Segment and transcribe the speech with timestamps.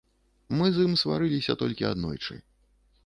[0.61, 2.33] Мы з ім сварыліся толькі аднойчы.